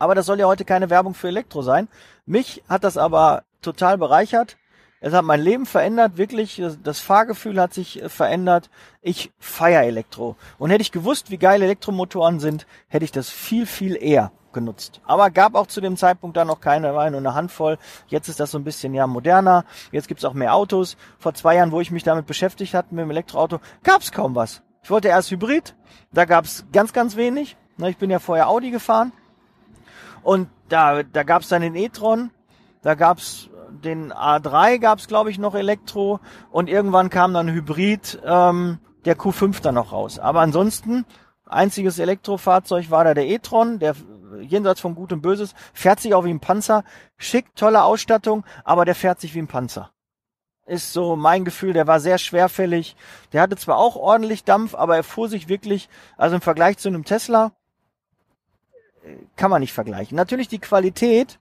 [0.00, 1.86] Aber das soll ja heute keine Werbung für Elektro sein.
[2.26, 4.56] Mich hat das aber total bereichert.
[5.00, 6.62] Es hat mein Leben verändert, wirklich.
[6.82, 8.68] Das Fahrgefühl hat sich äh, verändert.
[9.00, 10.36] Ich feier Elektro.
[10.58, 15.00] Und hätte ich gewusst, wie geil Elektromotoren sind, hätte ich das viel, viel eher genutzt.
[15.04, 17.78] Aber gab auch zu dem Zeitpunkt dann noch keine, war nur eine Handvoll.
[18.08, 19.64] Jetzt ist das so ein bisschen ja moderner.
[19.92, 20.96] Jetzt gibt's auch mehr Autos.
[21.18, 24.62] Vor zwei Jahren, wo ich mich damit beschäftigt hatte mit dem Elektroauto, gab's kaum was.
[24.82, 25.74] Ich wollte erst Hybrid,
[26.12, 27.56] da gab's ganz, ganz wenig.
[27.78, 29.12] Ich bin ja vorher Audi gefahren
[30.22, 32.30] und da, da gab es dann den e-tron,
[32.82, 33.49] da gab es
[33.84, 39.16] den A3, gab es glaube ich noch Elektro und irgendwann kam dann Hybrid, ähm, der
[39.16, 40.18] Q5 dann noch raus.
[40.18, 41.04] Aber ansonsten,
[41.46, 43.94] einziges Elektrofahrzeug war da der e-tron, der
[44.42, 46.84] jenseits von Gut und Böses, fährt sich auch wie ein Panzer,
[47.16, 49.90] schick, tolle Ausstattung, aber der fährt sich wie ein Panzer.
[50.66, 52.94] Ist so mein Gefühl, der war sehr schwerfällig.
[53.32, 56.88] Der hatte zwar auch ordentlich Dampf, aber er fuhr sich wirklich, also im Vergleich zu
[56.88, 57.52] einem Tesla,
[59.36, 60.16] kann man nicht vergleichen.
[60.16, 61.40] Natürlich die Qualität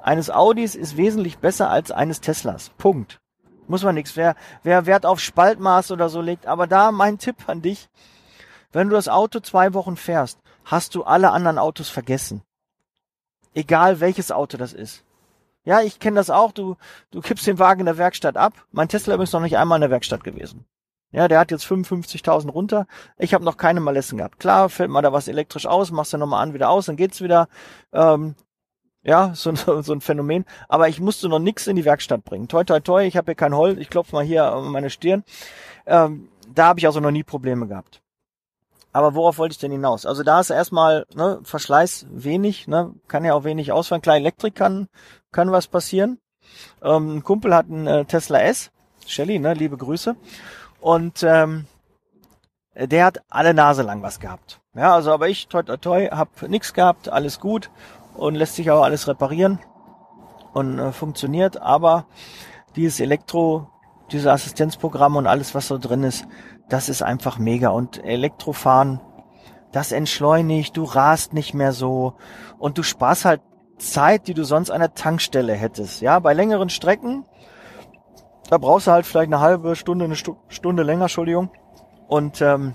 [0.00, 2.70] eines Audis ist wesentlich besser als eines Teslas.
[2.78, 3.20] Punkt.
[3.66, 4.16] Muss man nichts.
[4.16, 6.46] Wer, wer Wert auf Spaltmaß oder so legt.
[6.46, 7.88] Aber da mein Tipp an dich.
[8.72, 12.42] Wenn du das Auto zwei Wochen fährst, hast du alle anderen Autos vergessen.
[13.54, 15.04] Egal welches Auto das ist.
[15.64, 16.52] Ja, ich kenne das auch.
[16.52, 16.76] Du,
[17.10, 18.54] du kippst den Wagen in der Werkstatt ab.
[18.72, 20.64] Mein Tesla ist noch nicht einmal in der Werkstatt gewesen.
[21.10, 22.86] Ja, der hat jetzt 55.000 runter.
[23.16, 24.40] Ich habe noch keine Malessen gehabt.
[24.40, 27.22] Klar, fällt mal da was elektrisch aus, machst du nochmal an, wieder aus, dann geht's
[27.22, 27.48] wieder.
[27.92, 28.34] Ähm,
[29.08, 30.44] Ja, so, so ein Phänomen.
[30.68, 32.46] Aber ich musste noch nix in die Werkstatt bringen.
[32.46, 33.78] Toi, toi, toi, ich habe hier kein Holz.
[33.78, 35.24] Ich klopfe mal hier an meine Stirn.
[35.86, 38.02] Ähm, da habe ich also noch nie Probleme gehabt.
[38.92, 40.04] Aber worauf wollte ich denn hinaus?
[40.04, 44.02] Also da ist erstmal ne, Verschleiß wenig, ne, kann ja auch wenig ausfallen.
[44.02, 44.88] Klar, Elektrik kann,
[45.32, 46.18] kann was passieren.
[46.82, 48.70] Ähm, ein Kumpel hat einen äh, Tesla S,
[49.06, 50.16] Shelly, ne, liebe Grüße.
[50.80, 51.64] Und ähm,
[52.74, 54.60] der hat alle Nase lang was gehabt.
[54.74, 57.70] Ja, also aber ich, toi toi toi, hab nix gehabt, alles gut
[58.18, 59.58] und lässt sich auch alles reparieren
[60.52, 62.06] und äh, funktioniert, aber
[62.76, 63.68] dieses Elektro,
[64.10, 66.26] diese Assistenzprogramme und alles, was so drin ist,
[66.68, 67.70] das ist einfach mega.
[67.70, 69.00] Und Elektrofahren,
[69.72, 72.14] das entschleunigt, du rast nicht mehr so
[72.58, 73.40] und du sparst halt
[73.78, 76.00] Zeit, die du sonst an der Tankstelle hättest.
[76.00, 77.24] Ja, bei längeren Strecken,
[78.50, 81.50] da brauchst du halt vielleicht eine halbe Stunde, eine Stu Stunde länger, Entschuldigung.
[82.08, 82.74] Und ähm,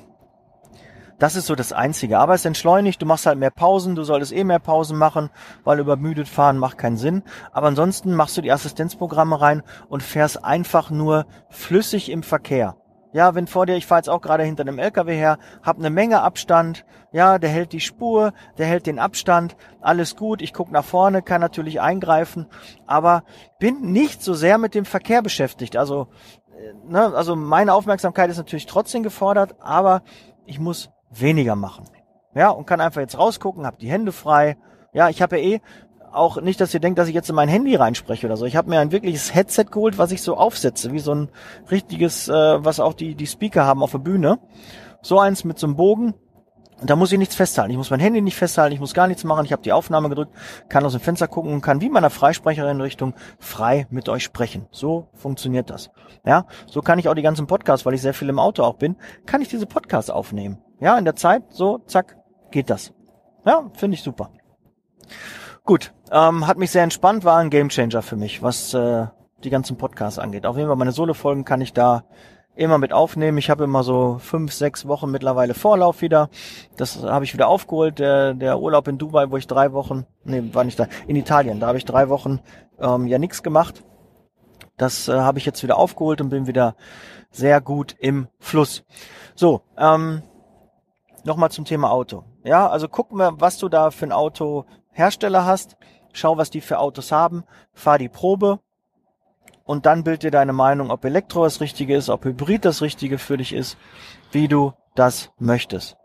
[1.20, 2.20] das ist so das Einzige.
[2.20, 5.30] Aber es entschleunigt, du machst halt mehr Pausen, du solltest eh mehr Pausen machen,
[5.64, 7.24] weil übermüdet fahren macht keinen Sinn.
[7.52, 12.76] Aber ansonsten machst du die Assistenzprogramme rein und fährst einfach nur flüssig im Verkehr.
[13.14, 15.92] Ja, wenn vor dir, ich fahre jetzt auch gerade hinter einem LKW her, hab eine
[15.92, 20.72] Menge Abstand, ja, der hält die Spur, der hält den Abstand, alles gut, ich guck
[20.72, 22.48] nach vorne, kann natürlich eingreifen,
[22.88, 23.24] aber
[23.60, 25.78] bin nicht so sehr mit dem Verkehr beschäftigt.
[25.78, 26.08] Also,
[26.58, 30.02] äh, ne, also meine Aufmerksamkeit ist natürlich trotzdem gefordert, aber
[30.48, 31.86] ich muss weniger machen.
[32.36, 34.58] Ja, und kann einfach jetzt rausgucken, hab die Hände frei.
[34.94, 35.62] Ja, ich habe ja eh
[36.12, 38.46] auch nicht, dass ihr denkt, dass ich jetzt in mein Handy reinspreche oder so.
[38.46, 41.30] Ich habe mir ein wirkliches Headset geholt, was ich so aufsetze, wie so ein
[41.72, 44.40] richtiges, äh, was auch die, die Speaker haben auf der Bühne.
[45.02, 46.14] So eins mit so einem Bogen.
[46.80, 47.72] Und da muss ich nichts festhalten.
[47.72, 49.46] Ich muss mein Handy nicht festhalten, ich muss gar nichts machen.
[49.46, 50.36] Ich habe die Aufnahme gedrückt,
[50.70, 54.68] kann aus dem Fenster gucken und kann wie meiner Freisprecherin Richtung frei mit euch sprechen.
[54.72, 55.92] So funktioniert das.
[56.26, 58.76] Ja, so kann ich auch die ganzen Podcasts, weil ich sehr viel im Auto auch
[58.76, 60.58] bin, kann ich diese Podcasts aufnehmen.
[60.84, 62.18] Ja, in der Zeit, so, zack,
[62.52, 62.92] geht das.
[63.46, 64.32] Ja, finde ich super.
[65.64, 69.08] Gut, ähm, hat mich sehr entspannt, war ein Gamechanger für mich, was äh,
[69.46, 70.46] die ganzen Podcasts angeht.
[70.46, 72.04] Auf jeden Fall meine Solo-Folgen kann ich da
[72.54, 73.38] immer mit aufnehmen.
[73.38, 76.30] Ich habe immer so fünf, sechs Wochen mittlerweile Vorlauf wieder.
[76.76, 78.00] Das habe ich wieder aufgeholt.
[78.00, 81.62] Der, der Urlaub in Dubai, wo ich drei Wochen, nee, war nicht da, in Italien,
[81.62, 82.42] da habe ich drei Wochen
[82.78, 83.86] ähm, ja nichts gemacht.
[84.76, 86.76] Das äh, habe ich jetzt wieder aufgeholt und bin wieder
[87.32, 88.84] sehr gut im Fluss.
[89.34, 90.24] So, ähm,
[91.24, 92.24] nochmal zum Thema Auto.
[92.44, 95.78] Ja, also guck mal, was du da für ein Autohersteller hast.
[96.12, 97.44] Schau, was die für Autos haben.
[97.74, 98.60] Fahr die Probe.
[99.66, 103.18] Und dann bild dir deine Meinung, ob Elektro das Richtige ist, ob Hybrid das Richtige
[103.18, 103.78] für dich ist,
[104.32, 105.98] wie du das möchtest.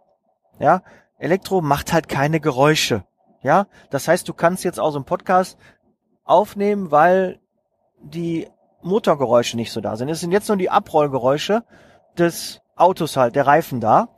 [0.61, 0.83] Ja,
[1.19, 3.05] Elektro macht halt keine Geräusche.
[3.43, 5.59] Ja, das heißt, du kannst jetzt auch so einen Podcast
[6.25, 7.41] aufnehmen, weil
[8.01, 8.49] die
[8.83, 10.09] Motorgeräusche nicht so da sind.
[10.09, 11.65] Es sind jetzt nur die Abrollgeräusche
[12.17, 14.09] des Autos halt, der Reifen da.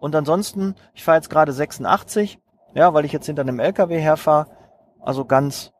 [0.00, 2.38] Und ansonsten, ich fahre jetzt gerade 86,
[2.74, 4.46] ja, weil ich jetzt hinter einem LKW herfahre.
[5.00, 5.72] Also ganz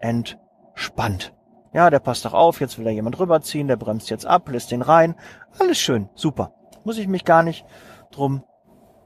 [0.00, 1.34] entspannt.
[1.72, 4.72] Ja, der passt doch auf, jetzt will da jemand rüberziehen, der bremst jetzt ab, lässt
[4.72, 5.14] den rein.
[5.58, 6.52] Alles schön, super.
[6.84, 7.64] Muss ich mich gar nicht
[8.10, 8.42] drum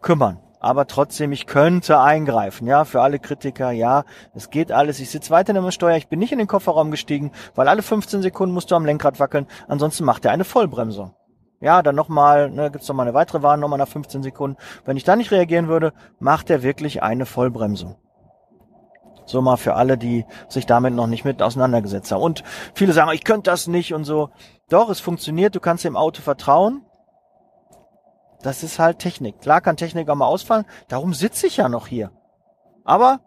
[0.01, 0.41] kümmern.
[0.61, 4.99] Aber trotzdem, ich könnte eingreifen, ja, für alle Kritiker, ja, es geht alles.
[4.99, 8.23] Ich sitze weiter im Steuer, ich bin nicht in den Kofferraum gestiegen, weil alle 15
[8.23, 11.15] Sekunden musst du am Lenkrad wackeln, ansonsten macht er eine Vollbremsung.
[11.65, 14.59] Ja, dann nochmal, ne, gibt's noch mal eine weitere Warnung, nochmal nach 15 Sekunden.
[14.85, 17.97] Wenn ich da nicht reagieren würde, macht er wirklich eine Vollbremsung.
[19.25, 22.21] So mal für alle, die sich damit noch nicht mit auseinandergesetzt haben.
[22.21, 24.29] Und viele sagen, ich könnte das nicht und so.
[24.69, 26.85] Doch, es funktioniert, du kannst dem Auto vertrauen.
[28.43, 29.41] Das ist halt Technik.
[29.41, 32.11] Klar kann Technik auch mal ausfallen, darum sitze ich ja noch hier.
[32.85, 33.21] Aber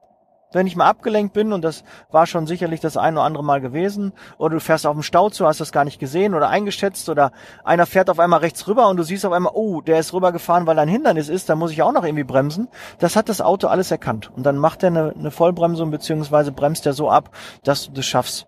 [0.53, 3.61] wenn ich mal abgelenkt bin, und das war schon sicherlich das ein oder andere Mal
[3.61, 7.09] gewesen, oder du fährst auf dem Stau zu, hast das gar nicht gesehen oder eingeschätzt,
[7.09, 7.31] oder
[7.63, 10.67] einer fährt auf einmal rechts rüber und du siehst auf einmal, oh, der ist rübergefahren,
[10.67, 12.67] weil ein Hindernis ist, da muss ich auch noch irgendwie bremsen.
[12.99, 14.31] Das hat das Auto alles erkannt.
[14.35, 17.31] Und dann macht er eine, eine Vollbremsung, beziehungsweise bremst er so ab,
[17.63, 18.47] dass du das schaffst.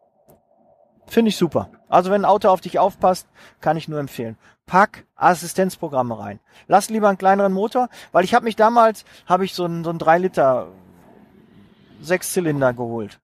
[1.05, 1.69] Finde ich super.
[1.89, 3.27] Also wenn ein Auto auf dich aufpasst,
[3.61, 4.37] kann ich nur empfehlen.
[4.67, 6.39] Pack Assistenzprogramme rein.
[6.67, 9.89] Lass lieber einen kleineren Motor, weil ich habe mich damals, habe ich so ein, so
[9.89, 10.67] ein 3 Liter
[12.01, 13.19] Sechszylinder geholt.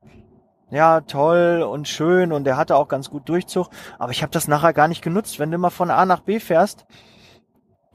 [0.71, 4.47] Ja, toll und schön und der hatte auch ganz gut Durchzug, aber ich habe das
[4.47, 5.39] nachher gar nicht genutzt.
[5.39, 6.85] Wenn du mal von A nach B fährst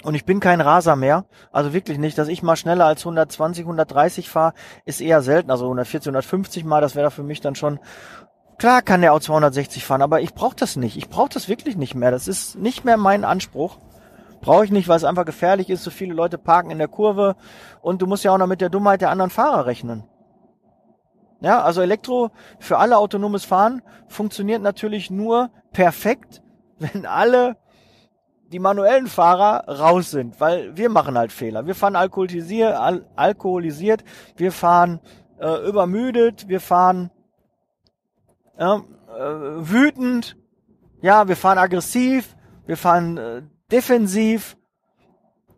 [0.03, 3.65] und ich bin kein Raser mehr, also wirklich nicht, dass ich mal schneller als 120,
[3.65, 7.55] 130 fahre, ist eher selten, also 140, 150 mal, das wäre da für mich dann
[7.57, 7.81] schon
[8.61, 10.99] Klar kann der auch 260 fahren, aber ich brauche das nicht.
[10.99, 12.11] Ich brauche das wirklich nicht mehr.
[12.11, 13.79] Das ist nicht mehr mein Anspruch.
[14.43, 15.83] Brauche ich nicht, weil es einfach gefährlich ist.
[15.83, 17.37] So viele Leute parken in der Kurve
[17.81, 20.05] und du musst ja auch noch mit der Dummheit der anderen Fahrer rechnen.
[21.41, 26.43] Ja, also Elektro für alle autonomes Fahren funktioniert natürlich nur perfekt,
[26.79, 27.57] wenn alle
[28.53, 31.67] die manuellen Fahrer raus sind, weil wir machen halt Fehler.
[31.67, 34.03] Wir fahren alkoholisiert, al alkoholisiert
[34.37, 35.01] wir fahren
[35.39, 37.11] äh, übermüdet, wir fahren
[38.59, 40.37] ähm, äh, wütend,
[41.01, 44.57] ja, wir fahren aggressiv, wir fahren äh, defensiv.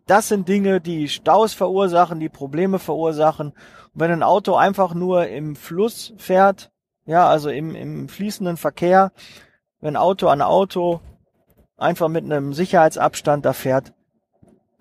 [0.05, 3.53] Das sind Dinge, die Staus verursachen, die Probleme verursachen.
[3.93, 6.71] Wenn ein Auto einfach nur im Fluss fährt,
[7.05, 9.11] ja, also im, im fließenden Verkehr,
[9.81, 11.01] wenn Auto an Auto
[11.77, 13.93] einfach mit einem Sicherheitsabstand da fährt,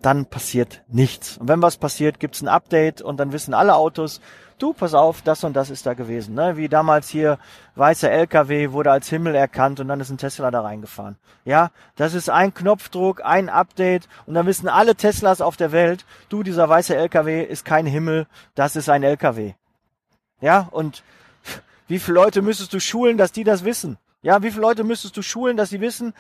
[0.01, 1.39] dann passiert nichts.
[1.39, 4.21] Und wenn was passiert, gibt's ein Update und dann wissen alle Autos,
[4.63, 6.35] du, pass auf, das und das ist da gewesen.
[6.35, 6.57] Ne?
[6.57, 7.39] Wie damals hier,
[7.75, 11.17] weißer LKW wurde als Himmel erkannt und dann ist ein Tesla da reingefahren.
[11.45, 16.05] Ja, das ist ein Knopfdruck, ein Update und dann wissen alle Teslas auf der Welt,
[16.29, 19.55] du, dieser weiße LKW ist kein Himmel, das ist ein LKW.
[20.41, 21.03] Ja, und
[21.89, 23.99] wie viele Leute müsstest du schulen, dass die das wissen?
[24.23, 26.15] Ja, wie viele Leute müsstest du schulen, dass sie wissen,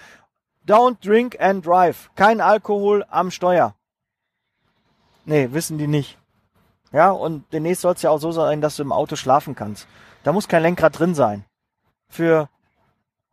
[0.66, 2.10] don't drink and drive.
[2.16, 3.74] Kein Alkohol am Steuer.
[5.24, 6.18] Nee, wissen die nicht.
[6.92, 9.86] Ja, und demnächst soll es ja auch so sein, dass du im Auto schlafen kannst.
[10.22, 11.44] Da muss kein Lenkrad drin sein.
[12.08, 12.48] Für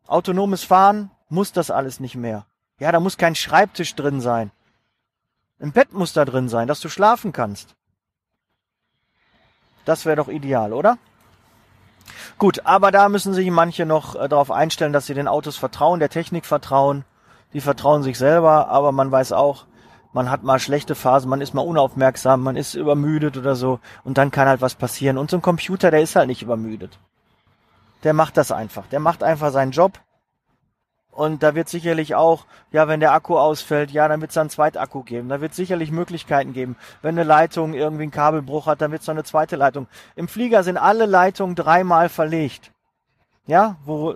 [0.07, 2.45] autonomes Fahren muss das alles nicht mehr.
[2.79, 4.51] Ja, da muss kein Schreibtisch drin sein.
[5.59, 7.75] Ein Bett muss da drin sein, dass du schlafen kannst.
[9.83, 10.97] Das wäre doch ideal, oder?
[12.37, 15.99] Gut, aber da müssen sich manche noch äh, darauf einstellen, dass sie den Autos vertrauen,
[15.99, 17.03] der Technik vertrauen.
[17.53, 19.65] Die vertrauen sich selber, aber man weiß auch,
[20.13, 24.17] man hat mal schlechte Phasen, man ist mal unaufmerksam, man ist übermüdet oder so und
[24.17, 25.17] dann kann halt was passieren.
[25.17, 26.97] Und so ein Computer, der ist halt nicht übermüdet.
[28.03, 28.87] Der macht das einfach.
[28.87, 29.99] Der macht einfach seinen Job.
[31.11, 34.49] Und da wird sicherlich auch, ja, wenn der Akku ausfällt, ja, dann wird es einen
[34.49, 35.27] Zweitakku geben.
[35.27, 36.77] Da wird sicherlich Möglichkeiten geben.
[37.01, 39.87] Wenn eine Leitung irgendwie einen Kabelbruch hat, dann wird es noch eine zweite Leitung.
[40.15, 42.71] Im Flieger sind alle Leitungen dreimal verlegt.
[43.47, 44.15] Ja, wo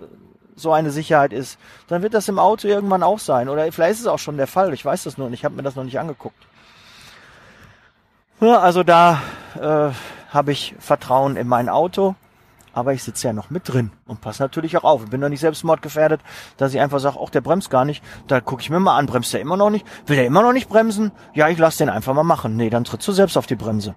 [0.56, 3.48] so eine Sicherheit ist, dann wird das im Auto irgendwann auch sein.
[3.48, 4.72] Oder vielleicht ist es auch schon der Fall.
[4.72, 5.40] Ich weiß das nur nicht.
[5.40, 6.46] Ich habe mir das noch nicht angeguckt.
[8.40, 9.20] Ja, also da
[9.60, 9.90] äh,
[10.30, 12.14] habe ich Vertrauen in mein Auto.
[12.74, 15.04] Aber ich sitze ja noch mit drin und passe natürlich auch auf.
[15.04, 16.20] Ich bin doch nicht selbstmordgefährdet,
[16.56, 18.02] dass ich einfach sage, ach, der bremst gar nicht.
[18.26, 19.86] Da gucke ich mir mal an, bremst er immer noch nicht?
[20.06, 21.12] Will er immer noch nicht bremsen?
[21.34, 22.56] Ja, ich lasse den einfach mal machen.
[22.56, 23.94] Nee, dann trittst du selbst auf die Bremse.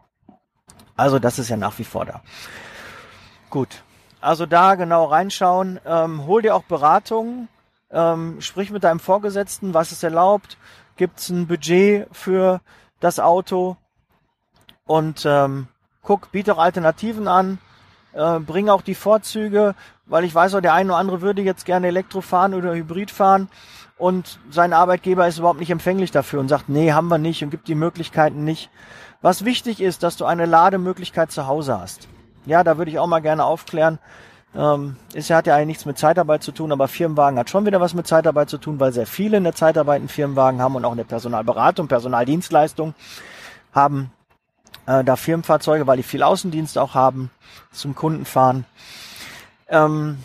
[0.96, 2.22] Also das ist ja nach wie vor da.
[3.50, 3.84] Gut,
[4.22, 5.80] also da genau reinschauen.
[5.86, 7.48] Ähm, hol dir auch Beratungen.
[7.90, 10.58] Ähm, sprich mit deinem Vorgesetzten, was ist erlaubt.
[10.98, 12.62] Gibt es ein Budget für
[13.00, 13.78] das Auto?
[14.86, 15.68] Und ähm,
[16.02, 17.60] guck, biete auch Alternativen an.
[18.14, 19.76] Äh, bring auch die Vorzüge,
[20.06, 23.12] weil ich weiß auch, der eine oder andere würde jetzt gerne Elektro fahren oder Hybrid
[23.12, 23.50] fahren
[23.98, 27.50] und sein Arbeitgeber ist überhaupt nicht empfänglich dafür und sagt, nee, haben wir nicht und
[27.50, 28.70] gibt die Möglichkeiten nicht.
[29.22, 32.08] Was wichtig ist, dass du eine Lademöglichkeit zu Hause hast.
[32.48, 34.00] Ja, da würde ich auch mal gerne aufklären.
[34.56, 37.66] Ähm, ist ja, hat ja eigentlich nichts mit Zeitarbeit zu tun, aber Firmenwagen hat schon
[37.66, 40.76] wieder was mit Zeitarbeit zu tun, weil sehr viele in der Zeitarbeit einen Firmenwagen haben
[40.76, 42.96] und auch in der Personalberatung, Personaldienstleistung
[43.74, 44.12] haben
[44.86, 47.30] äh, da Firmenfahrzeuge, weil die viel Außendienst auch haben,
[47.72, 48.66] zum Kunden fahren.
[49.68, 50.18] Ähm,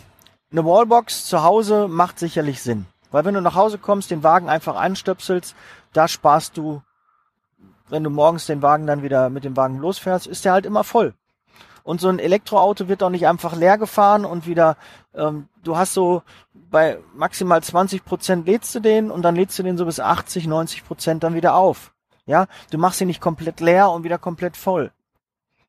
[0.51, 2.85] eine Wallbox zu Hause macht sicherlich Sinn.
[3.11, 5.55] Weil wenn du nach Hause kommst, den Wagen einfach einstöpselst,
[5.91, 6.81] da sparst du,
[7.89, 10.85] wenn du morgens den Wagen dann wieder mit dem Wagen losfährst, ist der halt immer
[10.85, 11.13] voll.
[11.83, 14.77] Und so ein Elektroauto wird auch nicht einfach leer gefahren und wieder,
[15.13, 19.63] ähm, du hast so bei maximal 20 Prozent lädst du den und dann lädst du
[19.63, 21.93] den so bis 80, 90 Prozent dann wieder auf.
[22.25, 24.91] Ja, du machst ihn nicht komplett leer und wieder komplett voll.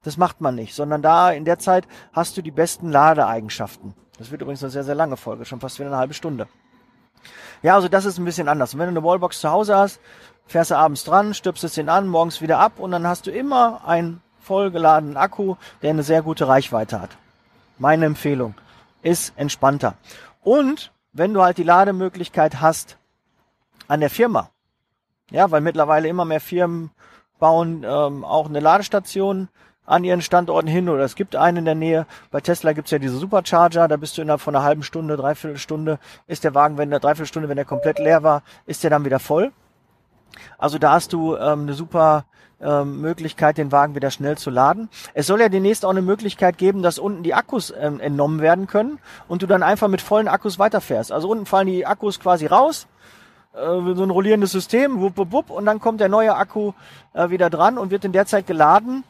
[0.04, 3.94] Das macht man nicht, sondern da in der Zeit hast du die besten Ladeeigenschaften.
[4.18, 6.46] Das wird übrigens eine sehr, sehr lange Folge, schon fast wieder eine halbe Stunde.
[7.62, 8.74] Ja, also das ist ein bisschen anders.
[8.74, 10.00] Und wenn du eine Wallbox zu Hause hast,
[10.46, 13.86] fährst du abends dran, stöpselst den an, morgens wieder ab und dann hast du immer
[13.86, 17.10] einen vollgeladenen Akku, der eine sehr gute Reichweite hat.
[17.78, 18.54] Meine Empfehlung
[19.02, 19.94] ist entspannter.
[20.42, 22.96] Und wenn du halt die Lademöglichkeit hast
[23.88, 24.50] an der Firma,
[25.30, 26.90] ja, weil mittlerweile immer mehr Firmen
[27.38, 29.48] bauen ähm, auch eine Ladestation
[29.86, 32.06] an ihren Standorten hin oder es gibt einen in der Nähe.
[32.30, 35.58] Bei Tesla gibt's ja diese Supercharger, da bist du innerhalb von einer halben Stunde, dreiviertel
[35.58, 38.90] Stunde, ist der Wagen, wenn der dreiviertel Stunde, wenn der komplett leer war, ist der
[38.90, 39.52] dann wieder voll.
[40.58, 42.24] Also da hast du ähm, eine super
[42.60, 44.88] ähm, Möglichkeit, den Wagen wieder schnell zu laden.
[45.12, 48.66] Es soll ja demnächst auch eine Möglichkeit geben, dass unten die Akkus ähm, entnommen werden
[48.66, 51.12] können und du dann einfach mit vollen Akkus weiterfährst.
[51.12, 52.86] Also unten fallen die Akkus quasi raus,
[53.54, 56.72] äh, so ein rollierendes System, wupp, wupp, wupp, und dann kommt der neue Akku
[57.12, 59.04] äh, wieder dran und wird in der Zeit geladen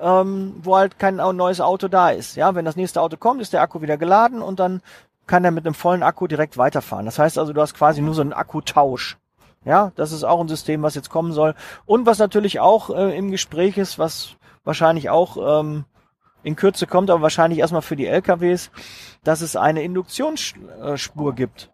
[0.00, 2.36] ähm, wo halt kein neues Auto da ist.
[2.36, 4.82] Ja, wenn das nächste Auto kommt, ist der Akku wieder geladen und dann
[5.26, 7.06] kann er mit einem vollen Akku direkt weiterfahren.
[7.06, 9.16] Das heißt also, du hast quasi nur so einen Akkutausch.
[9.64, 11.54] Ja, das ist auch ein System, was jetzt kommen soll.
[11.86, 15.84] Und was natürlich auch äh, im Gespräch ist, was wahrscheinlich auch ähm,
[16.42, 18.70] in Kürze kommt, aber wahrscheinlich erstmal für die LKWs,
[19.22, 21.72] dass es eine Induktionsspur gibt,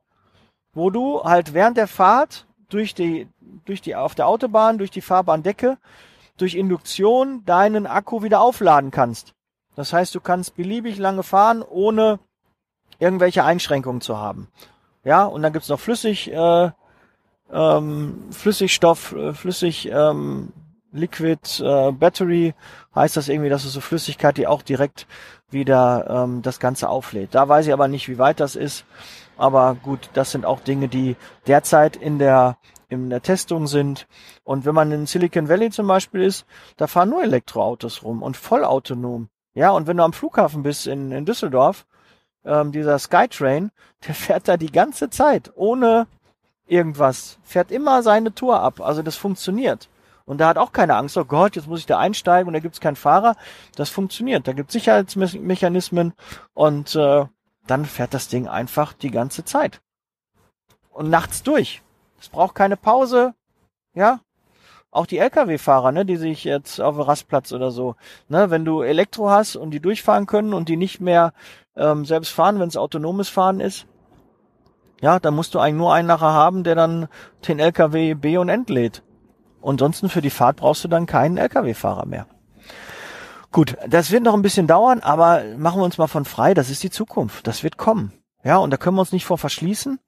[0.72, 3.29] wo du halt während der Fahrt durch die,
[3.64, 5.79] durch die, auf der Autobahn, durch die Fahrbahndecke
[6.40, 9.35] durch Induktion deinen Akku wieder aufladen kannst.
[9.76, 12.18] Das heißt, du kannst beliebig lange fahren, ohne
[12.98, 14.48] irgendwelche Einschränkungen zu haben.
[15.05, 16.70] Ja, und dann gibt's noch Flüssig, äh,
[17.53, 20.53] ähm, Flüssigstoff, äh, Flüssig, ähm,
[20.93, 22.55] Liquid äh, Battery
[22.95, 25.07] heißt das irgendwie, das ist so Flüssigkeit, die auch direkt
[25.51, 27.35] wieder ähm, das Ganze auflädt.
[27.35, 28.85] Da weiß ich aber nicht, wie weit das ist.
[29.37, 32.59] Aber gut, das sind auch Dinge, die derzeit in der
[32.91, 34.07] in der Testung sind.
[34.43, 36.45] Und wenn man in Silicon Valley zum Beispiel ist,
[36.77, 39.29] da fahren nur Elektroautos rum und vollautonom.
[39.55, 41.87] Ja, und wenn du am Flughafen bist in, in Düsseldorf,
[42.45, 43.71] ähm, dieser Skytrain,
[44.07, 46.07] der fährt da die ganze Zeit ohne
[46.70, 48.80] irgendwas, fährt immer seine Tour ab.
[48.80, 49.88] Also das funktioniert.
[50.24, 52.61] Und da hat auch keine Angst, oh Gott, jetzt muss ich da einsteigen und da
[52.61, 53.37] gibt's keinen Fahrer.
[53.74, 54.46] Das funktioniert.
[54.46, 56.12] Da gibt's Sicherheitsmechanismen
[56.54, 57.26] und äh,
[57.66, 59.80] dann fährt das Ding einfach die ganze Zeit.
[60.90, 61.83] Und nachts durch.
[62.20, 63.35] Es braucht keine Pause.
[63.94, 64.20] Ja.
[64.92, 67.94] Auch die Lkw-Fahrer, ne, die sich jetzt auf dem Rastplatz oder so,
[68.28, 71.33] ne, wenn du Elektro hast und die durchfahren können und die nicht mehr
[71.76, 73.87] ähm, selbst fahren, wenn es autonomes Fahren ist,
[75.01, 77.09] ja, dann musst du eigentlich nur einen nachher haben, der dann
[77.47, 79.03] den LKW B und entlädt.
[79.63, 82.27] Ansonsten für die Fahrt brauchst du dann keinen Lkw-Fahrer mehr.
[83.53, 86.71] Gut, das wird noch ein bisschen dauern, aber machen wir uns mal von frei, das
[86.71, 88.13] ist die Zukunft, das wird kommen.
[88.45, 89.99] Ja, und da können wir uns nicht vor verschließen.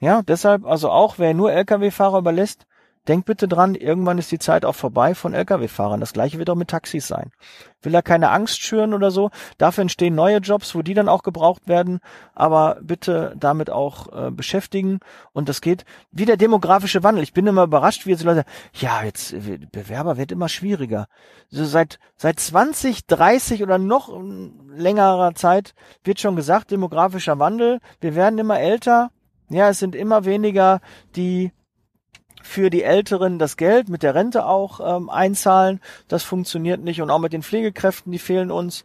[0.00, 2.66] Ja, deshalb also auch, wer nur Lkw-Fahrer überlässt,
[3.06, 6.00] Denkt bitte dran, irgendwann ist die Zeit auch vorbei von Lkw-Fahrern.
[6.00, 7.32] Das gleiche wird auch mit Taxis sein.
[7.82, 9.30] Will er keine Angst schüren oder so.
[9.58, 12.00] Dafür entstehen neue Jobs, wo die dann auch gebraucht werden.
[12.34, 15.00] Aber bitte damit auch äh, beschäftigen.
[15.32, 17.22] Und das geht wie der demografische Wandel.
[17.22, 21.06] Ich bin immer überrascht, wie jetzt Leute, ja, jetzt äh, Bewerber wird immer schwieriger.
[21.50, 24.18] So seit, seit 20, 30 oder noch
[24.74, 27.80] längerer Zeit wird schon gesagt, demografischer Wandel.
[28.00, 29.10] Wir werden immer älter.
[29.50, 30.80] Ja, es sind immer weniger,
[31.16, 31.52] die
[32.44, 35.80] für die Älteren das Geld mit der Rente auch ähm, einzahlen.
[36.08, 37.00] Das funktioniert nicht.
[37.00, 38.84] Und auch mit den Pflegekräften, die fehlen uns.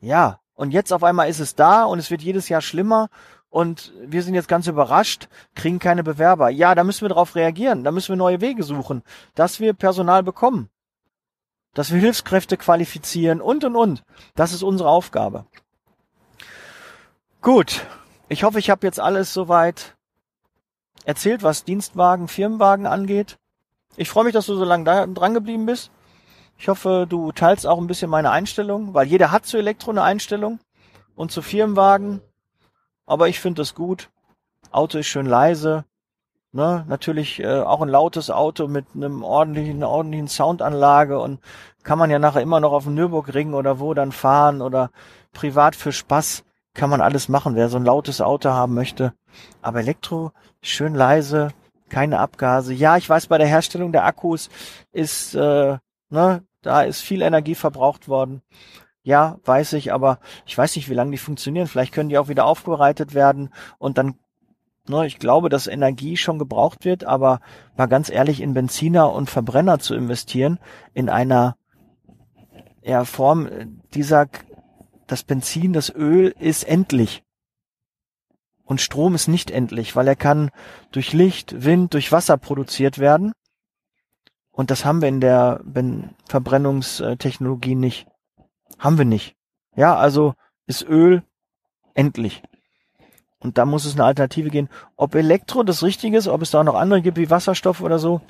[0.00, 3.10] Ja, und jetzt auf einmal ist es da und es wird jedes Jahr schlimmer.
[3.50, 6.48] Und wir sind jetzt ganz überrascht, kriegen keine Bewerber.
[6.48, 7.84] Ja, da müssen wir darauf reagieren.
[7.84, 9.02] Da müssen wir neue Wege suchen,
[9.34, 10.70] dass wir Personal bekommen.
[11.74, 14.02] Dass wir Hilfskräfte qualifizieren und, und, und.
[14.34, 15.44] Das ist unsere Aufgabe.
[17.42, 17.86] Gut.
[18.28, 19.96] Ich hoffe, ich habe jetzt alles soweit
[21.04, 23.38] erzählt, was Dienstwagen, Firmenwagen angeht.
[23.96, 25.90] Ich freue mich, dass du so lange da dran geblieben bist.
[26.58, 30.02] Ich hoffe, du teilst auch ein bisschen meine Einstellung, weil jeder hat zu Elektro eine
[30.02, 30.60] Einstellung
[31.16, 32.20] und zu Firmenwagen.
[33.06, 34.10] Aber ich finde das gut.
[34.70, 35.84] Auto ist schön leise.
[36.52, 36.84] Ne?
[36.88, 41.40] Natürlich äh, auch ein lautes Auto mit einem ordentlichen, ordentlichen Soundanlage und
[41.82, 44.90] kann man ja nachher immer noch auf dem Nürburgring oder wo dann fahren oder
[45.32, 49.12] privat für Spaß kann man alles machen, wer so ein lautes Auto haben möchte.
[49.62, 51.48] Aber Elektro, schön leise,
[51.88, 52.72] keine Abgase.
[52.72, 54.48] Ja, ich weiß, bei der Herstellung der Akkus
[54.92, 55.78] ist, äh,
[56.10, 58.42] ne, da ist viel Energie verbraucht worden.
[59.02, 61.66] Ja, weiß ich, aber ich weiß nicht, wie lange die funktionieren.
[61.66, 64.14] Vielleicht können die auch wieder aufbereitet werden und dann,
[64.88, 67.40] ne, ich glaube, dass Energie schon gebraucht wird, aber
[67.76, 70.58] mal ganz ehrlich, in Benziner und Verbrenner zu investieren,
[70.92, 71.56] in einer
[72.82, 73.48] ja, Form
[73.94, 74.26] dieser
[75.10, 77.22] das Benzin, das Öl ist endlich.
[78.64, 80.50] Und Strom ist nicht endlich, weil er kann
[80.92, 83.32] durch Licht, Wind, durch Wasser produziert werden.
[84.52, 85.60] Und das haben wir in der
[86.28, 88.06] Verbrennungstechnologie nicht.
[88.78, 89.36] Haben wir nicht.
[89.74, 90.34] Ja, also
[90.66, 91.22] ist Öl
[91.94, 92.42] endlich.
[93.40, 94.68] Und da muss es eine Alternative gehen.
[94.96, 98.20] Ob Elektro das Richtige ist, ob es da noch andere gibt wie Wasserstoff oder so,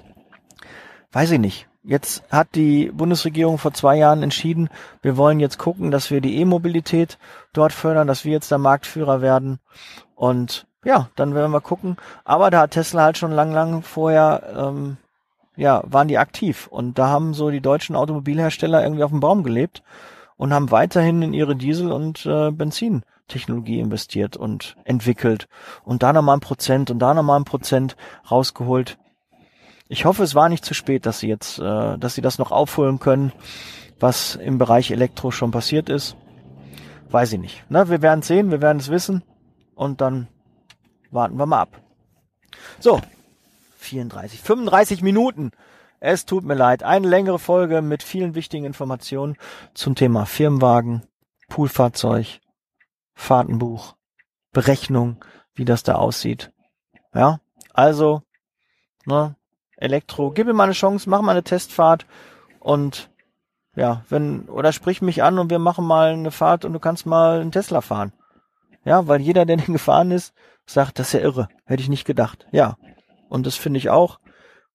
[1.12, 1.69] weiß ich nicht.
[1.83, 4.69] Jetzt hat die Bundesregierung vor zwei Jahren entschieden,
[5.01, 7.19] wir wollen jetzt gucken, dass wir die E-Mobilität
[7.55, 9.61] dort fördern, dass wir jetzt der Marktführer werden.
[10.14, 11.97] Und ja, dann werden wir gucken.
[12.25, 14.99] Aber da hat Tesla halt schon lang, lang vorher, ähm,
[15.57, 16.66] ja, waren die aktiv.
[16.66, 19.83] Und da haben so die deutschen Automobilhersteller irgendwie auf dem Baum gelebt
[20.37, 25.49] und haben weiterhin in ihre Diesel- und äh, Benzintechnologie investiert und entwickelt.
[25.85, 27.97] Und da nochmal ein Prozent und da nochmal ein Prozent
[28.31, 28.99] rausgeholt.
[29.92, 32.53] Ich hoffe, es war nicht zu spät, dass sie jetzt, äh, dass sie das noch
[32.53, 33.33] aufholen können,
[33.98, 36.16] was im Bereich Elektro schon passiert ist.
[37.11, 37.64] Weiß ich nicht.
[37.68, 39.24] Na, wir werden sehen, wir werden es wissen
[39.74, 40.28] und dann
[41.11, 41.82] warten wir mal ab.
[42.78, 43.01] So,
[43.78, 45.51] 34, 35 Minuten.
[45.99, 46.84] Es tut mir leid.
[46.84, 49.36] Eine längere Folge mit vielen wichtigen Informationen
[49.74, 51.03] zum Thema Firmenwagen,
[51.49, 52.38] Poolfahrzeug,
[53.14, 53.97] Fahrtenbuch,
[54.53, 55.16] Berechnung,
[55.53, 56.53] wie das da aussieht.
[57.12, 57.41] Ja,
[57.74, 58.22] also,
[59.05, 59.34] ne,
[59.81, 62.07] Elektro, gib mir mal eine Chance, mach mal eine Testfahrt
[62.61, 63.11] und
[63.74, 67.07] ja, wenn, oder sprich mich an und wir machen mal eine Fahrt und du kannst
[67.07, 68.12] mal einen Tesla fahren.
[68.85, 70.35] Ja, weil jeder, der den gefahren ist,
[70.66, 71.49] sagt, das ist ja irre.
[71.64, 72.47] Hätte ich nicht gedacht.
[72.53, 72.76] Ja.
[73.28, 74.18] Und das finde ich auch.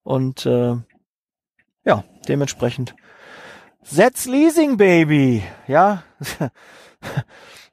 [0.03, 0.75] Und äh,
[1.83, 2.95] ja, dementsprechend.
[3.83, 5.43] Setz Leasing, Baby.
[5.67, 6.03] Ja.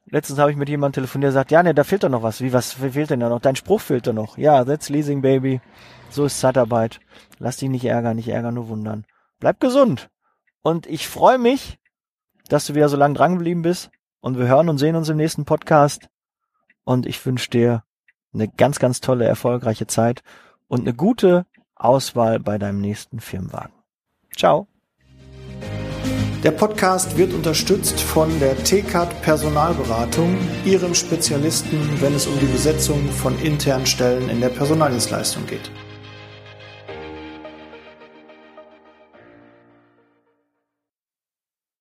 [0.07, 2.43] Letztens habe ich mit jemandem telefoniert, sagt, ja, ne, da fehlt doch noch was.
[2.43, 3.41] Wie, was fehlt denn da noch?
[3.41, 4.37] Dein Spruch fehlt doch noch.
[4.37, 5.62] Ja, that's Leasing, Baby.
[6.12, 7.00] So ist Zeitarbeit.
[7.38, 9.06] Lass dich nicht ärgern, nicht ärgern, nur wundern.
[9.40, 10.10] Bleib gesund.
[10.62, 11.78] Und ich freue mich,
[12.48, 13.90] dass du wieder so lange dran geblieben bist.
[14.20, 16.08] Und wir hören und sehen uns im nächsten Podcast.
[16.84, 17.82] Und ich wünsche dir
[18.34, 20.22] eine ganz, ganz tolle, erfolgreiche Zeit
[20.68, 23.72] und eine gute Auswahl bei deinem nächsten Firmenwagen.
[24.36, 24.68] Ciao.
[26.44, 33.08] Der Podcast wird unterstützt von der TCAT Personalberatung, ihrem Spezialisten, wenn es um die Besetzung
[33.10, 35.70] von internen Stellen in der Personaldienstleistung geht.